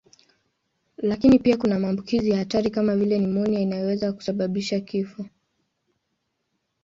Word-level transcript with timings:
Lakini 0.97 1.39
pia 1.39 1.57
kuna 1.57 1.79
maambukizi 1.79 2.29
ya 2.29 2.37
hatari 2.37 2.69
kama 2.71 2.95
vile 2.95 3.19
nimonia 3.19 3.59
inayoweza 3.59 4.13
kusababisha 4.13 4.79
kifo. 4.79 5.25